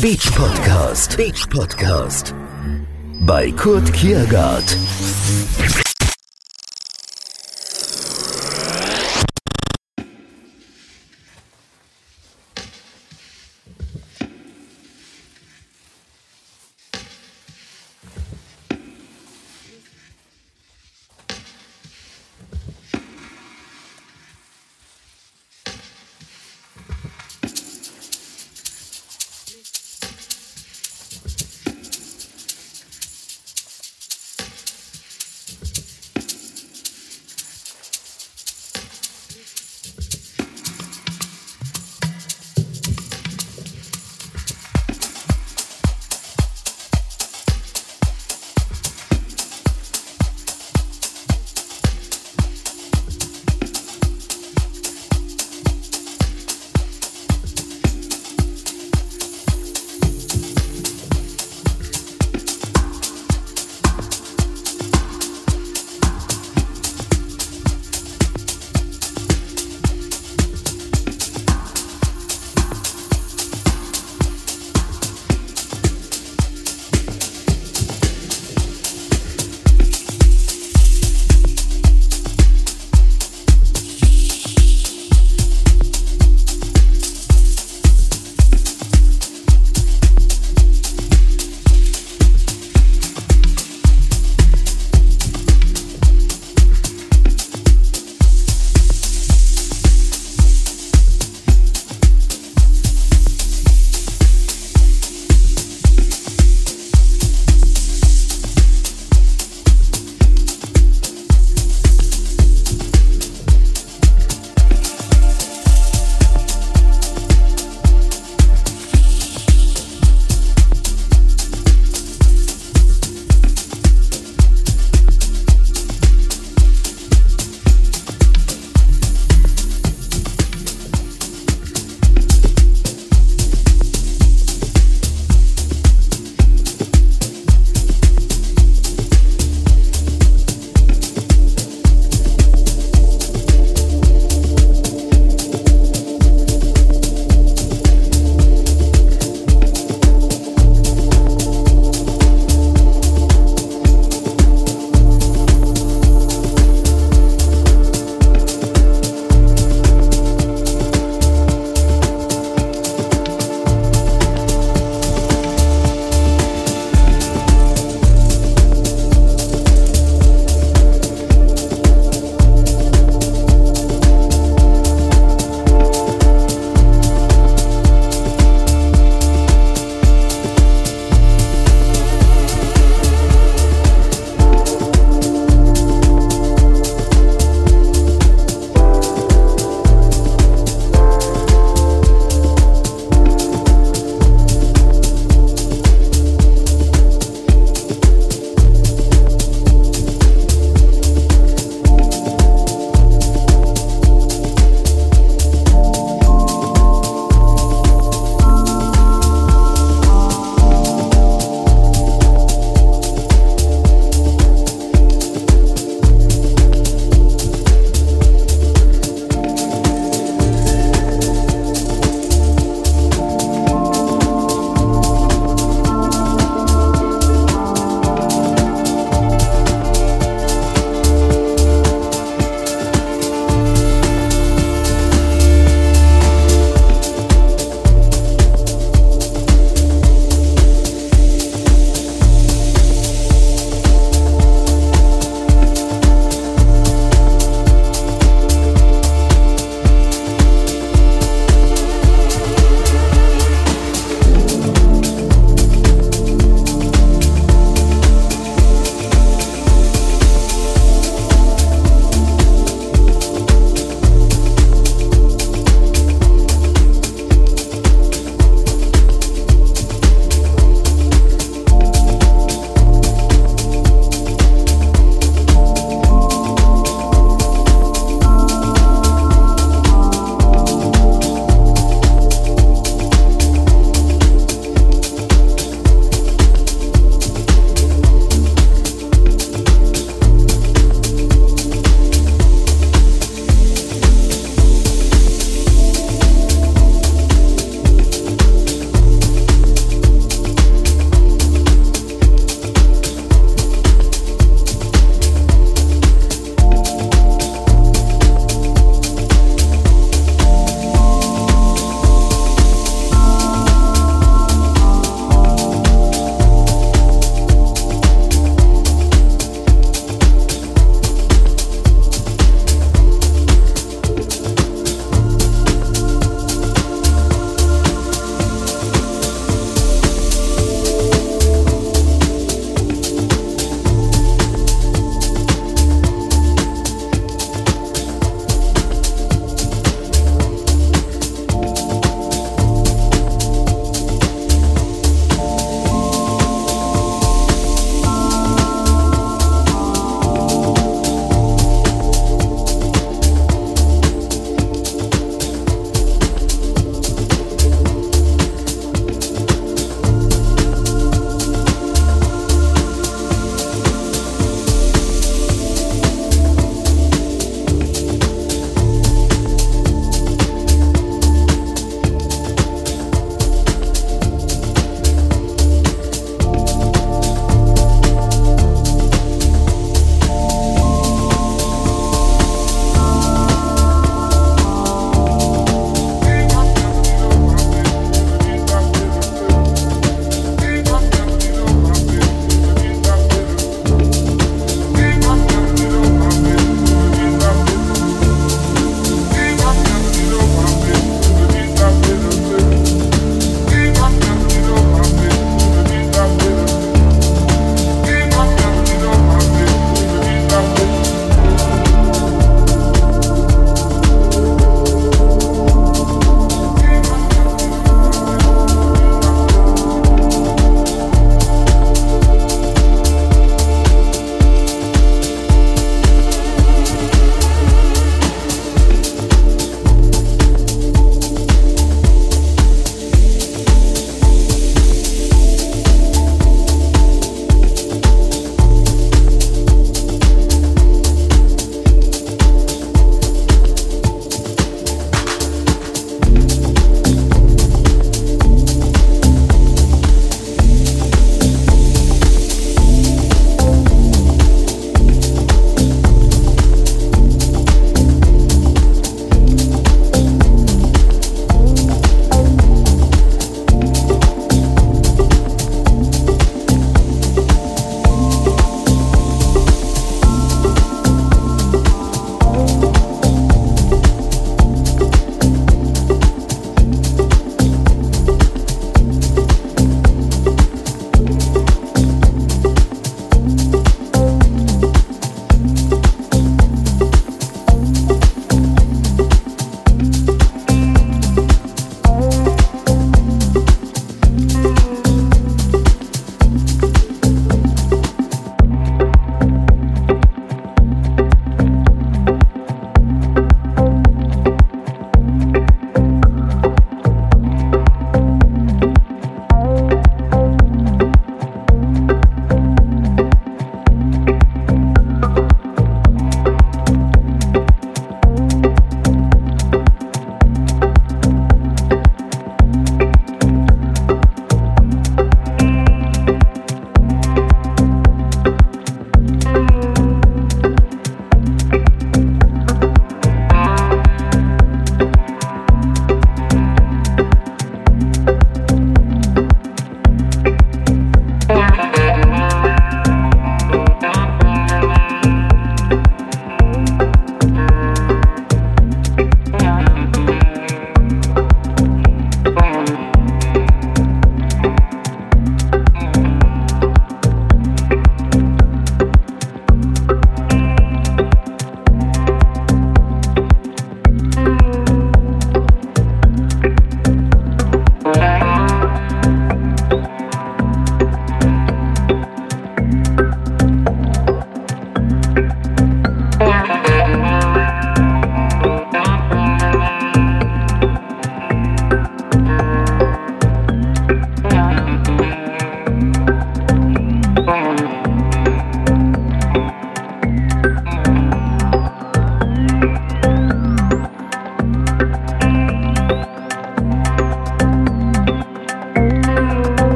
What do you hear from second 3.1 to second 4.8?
Bei Kurt Kiergaard.